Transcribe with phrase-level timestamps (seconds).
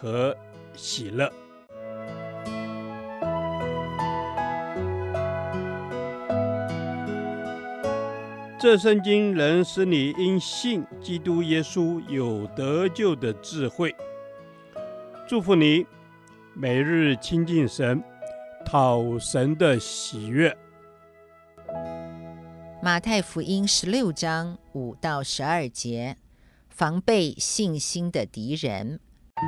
[0.00, 0.36] 和
[0.74, 1.28] 喜乐。
[8.60, 13.94] 这圣经能使你因信基督耶稣有得救的智慧。
[15.28, 15.86] 祝福你，
[16.54, 18.02] 每日亲近神，
[18.64, 20.56] 讨神的喜悦。
[22.82, 26.16] 马太福音十六章五到十二节，
[26.68, 28.98] 防备信心的敌人。
[29.40, 29.46] 门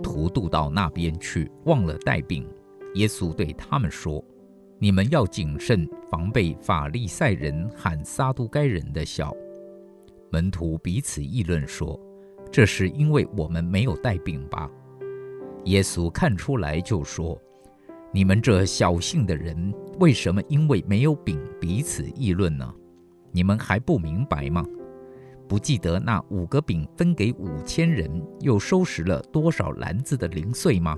[0.00, 2.48] 徒渡到那边去，忘了带饼。
[2.94, 4.22] 耶稣对他们说
[4.78, 9.36] ：“你们要谨慎，防备法利赛人喊撒都该人的酵。”
[10.30, 11.98] 门徒彼此议论说
[12.50, 14.70] ：“这是因为我们没有带饼吧？”
[15.66, 17.40] 耶稣看出来就说
[18.12, 22.74] ：“你们这小信的人，为什么因为没有饼彼此议论呢？
[23.32, 24.64] 你们还不明白吗？
[25.48, 30.96] 不记得那五个饼分给五千人，又收拾了多少篮子的零碎吗？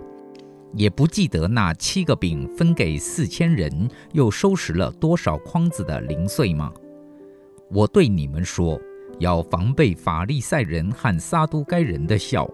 [0.74, 6.72] 也不记得那七个饼分给四千人，又收拾了多少筐子的零碎吗？
[7.70, 8.80] 我对你们说。”
[9.18, 12.48] 要防备法利赛人和撒都该人的笑，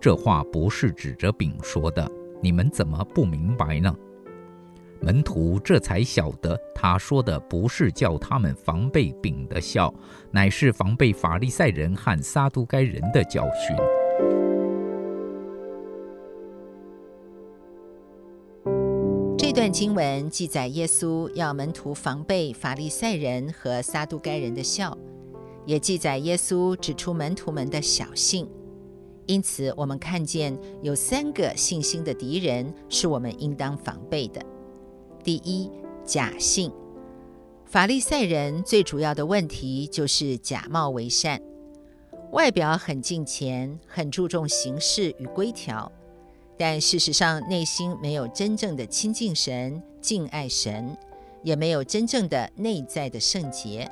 [0.00, 2.10] 这话不是指着饼说的，
[2.42, 3.94] 你们怎么不明白呢？
[5.00, 9.94] 门徒这才晓得，他说的不是叫他们防备饼的笑，
[10.32, 13.76] 乃是防备法利赛人和撒都该人的教训。
[19.38, 24.98] 这段经文记载耶稣要门徒防备法利赛人和撒都该人的笑。
[25.68, 28.48] 也记载耶稣指出门徒们的小信，
[29.26, 34.40] 因此我们看见有三个信心的敌人是我们应当防备的。
[35.22, 35.70] 第一，
[36.06, 36.72] 假信。
[37.66, 41.38] 法利赛人最主要的问题就是假冒为善，
[42.32, 45.92] 外表很敬虔，很注重形式与规条，
[46.56, 50.96] 但事实上内心没有真正的亲近神、敬爱神，
[51.42, 53.86] 也没有真正的内在的圣洁。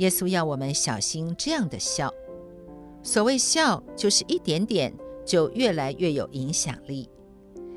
[0.00, 2.12] 耶稣要我们小心这样的笑。
[3.02, 4.90] 所谓笑，就是一点点
[5.26, 7.06] 就越来越有影响力。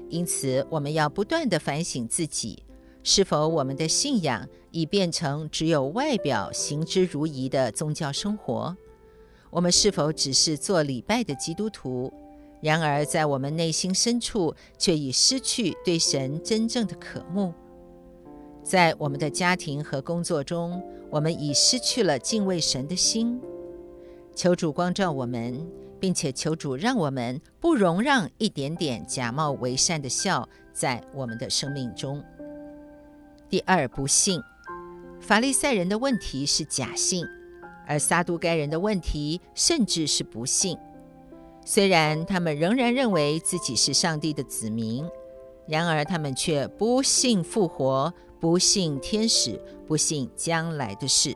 [0.09, 2.63] 因此，我们要不断地反省自己，
[3.03, 8.73] 是否我们的信仰已变成只有外表行之如仪的宗教生活？
[9.49, 12.13] 我们是否只是做礼拜的基督徒？
[12.61, 17.53] 然而，在我们内心深处却已失去对神真正的渴慕。
[18.63, 23.39] 在我们的家庭和工作中，我们已失去了敬畏神的心。
[24.33, 25.69] 求主光照我们，
[25.99, 32.23] 并且求主让我们不容让一点点假冒为善的笑在我们的生命中。
[33.49, 34.41] 第二，不信。
[35.19, 37.25] 法利赛人的问题是假信，
[37.85, 40.77] 而撒都该人的问题甚至是不信。
[41.65, 45.05] 虽然他们仍然认为自己是上帝的子民，
[45.67, 48.11] 然而他们却不信复活。
[48.43, 51.33] 不信天使，不信将来的事。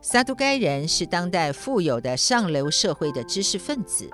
[0.00, 4.08] 撒都该人是当代富有的上流社会的知识分子，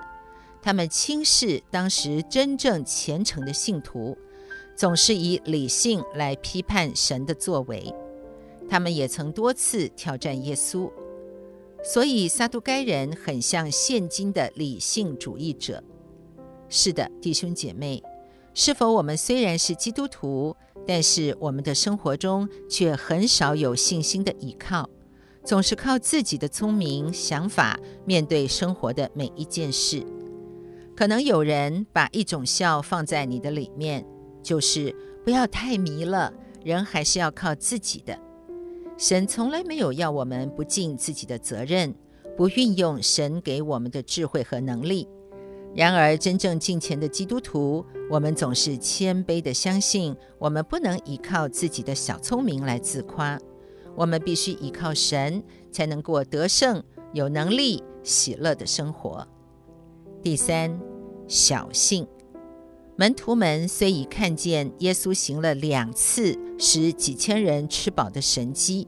[0.60, 4.18] 他们轻视当时真正虔诚的信徒，
[4.74, 7.94] 总是以理性来批判神的作为。
[8.69, 10.90] 他们也曾多次挑战耶稣，
[11.84, 15.81] 所以撒都该人很像现今的理性主义者。
[16.69, 18.02] 是的，弟兄姐妹。
[18.54, 20.54] 是否我们虽然是基督徒，
[20.87, 24.88] 但是我们的生活中却很少有信心的依靠，
[25.43, 30.04] 总是靠自己的聪明想法面对生活的每一件事？
[30.94, 34.04] 可能有人把一种笑放在你的里面，
[34.43, 34.94] 就是
[35.25, 36.32] 不要太迷了，
[36.62, 38.19] 人还是要靠自己的。
[38.99, 41.94] 神从来没有要我们不尽自己的责任，
[42.37, 45.08] 不运用神给我们的智慧和能力。
[45.74, 53.38] 然而，真正敬虔的基督徒，我们总是谦卑地相信，我们不能依靠自己的小聪明来自夸，
[53.96, 56.82] 我们必须依靠神，才能过得胜、
[57.14, 59.26] 有能力、喜乐的生活。
[60.22, 60.78] 第三，
[61.26, 62.06] 小信。
[62.96, 68.86] 门徒们虽已看见耶稣行了两次使几千人吃饱的神迹，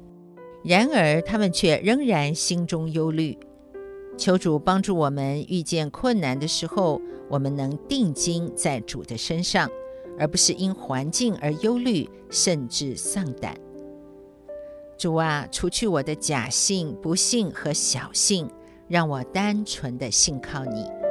[0.62, 3.38] 然而他们却仍然心中忧虑。
[4.16, 9.68] 求主帮助我们，遇见困难的时候，我们能定睛在主的身上，
[10.18, 13.56] 而不是因环境而忧虑，甚至丧胆。
[14.96, 18.48] 主啊，除去我的假性、不幸和小信，
[18.86, 21.03] 让我单纯的信靠你。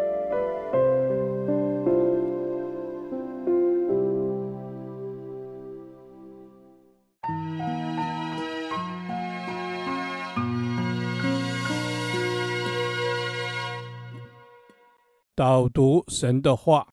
[15.36, 16.93] 导读神的话。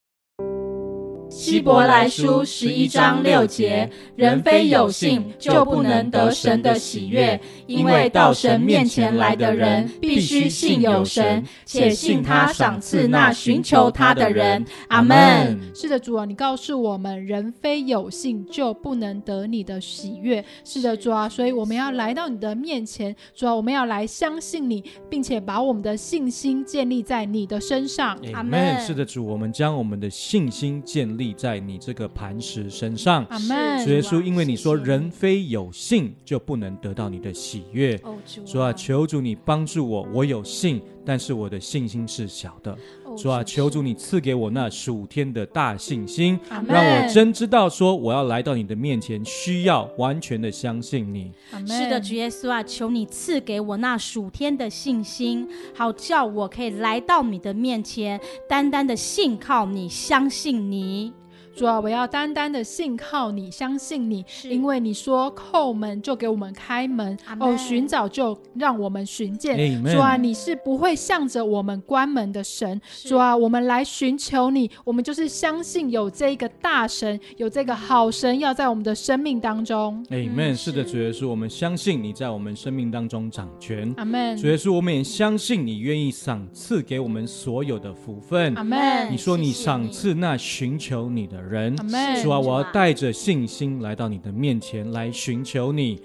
[1.31, 14.67] 希伯来书十一章六节：人非有信，就不能得神的喜悦，因为到神面前来的人，必须信有神，且信他赏赐那寻求他的人。
[14.89, 15.57] 阿门。
[15.73, 20.45] 是的，主啊，你告诉我们，人非有信，就不能得你的喜悦。
[20.65, 28.19] 是的，主啊，所以我们要来到你的面前，主啊，我们要来相信你，并且把我们的信心建立在你的身上。
[28.33, 28.81] 阿门。
[28.81, 31.20] 是的，主，我们将我们的信心建立。
[31.21, 33.85] 立在你这个磐石身上，阿门。
[33.85, 38.01] 主耶稣，因为你说人非有信就不能得到你的喜悦，
[38.45, 42.77] 主啊，求主你帮助我，我有信，但是我的信心是小的。
[43.21, 51.31] 主啊，求主你赐给我那属天的大信心，让我真知道说我要来到你的面前，需要完全的相信你。
[51.67, 58.19] 是的，主耶稣啊，求你赐给我那属天的信心，好叫我可以来到你的面前，
[58.49, 61.13] 单单的信靠你，相信你。
[61.55, 69.83] 主啊，我要单单的信靠你，相信你，因为你说叩门就给我们开门，哦，寻找就让我们寻见。
[69.85, 72.81] 主啊，你是不会向着我们关门的神。
[73.05, 80.05] 主啊，我们来寻求你，我们就是相信有这个大神，有这个好神要在我们的生命当中。
[80.11, 80.57] 阿门。
[80.57, 83.93] 是的，主耶稣，我们相信你在我们生命当中掌权。
[83.97, 84.37] 阿门。
[84.37, 88.55] 主耶稣，我们也相信你愿意赏赐给我们所有的福分。
[88.55, 89.13] 阿门。
[89.13, 91.75] 你说你赏赐那寻求你的人，
[92.23, 95.97] 主啊，我要带着信心来到你的面前来寻求你。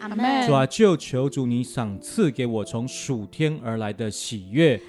[0.46, 4.80] 主啊，就求主你赏赐给我从属天而来的喜悦，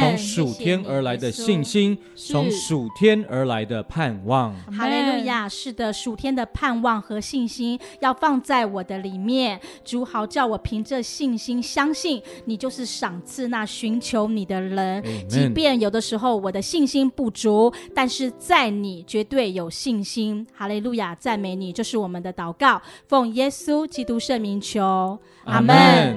[0.00, 4.54] 从属天而来的信心，从属天而来的盼望。
[4.70, 5.48] 哈利路亚！
[5.48, 9.58] 是的，属天的盼望和信心要放在我的里面。
[9.84, 15.02] 主好叫我凭着信心相信你就是赏赐那寻求你的人。
[15.28, 19.85] 即便有的时候我的信心不足，但是在你绝对有信。
[19.86, 26.16] 信心，哈利路亚，赞美你，这是我们的祷告，奉耶稣基督圣名求，阿门。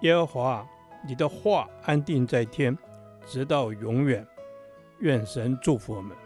[0.00, 0.66] 耶和华，
[1.06, 2.74] 你的话安定在天，
[3.26, 4.26] 直到永远。
[5.00, 6.16] 愿神祝福我们。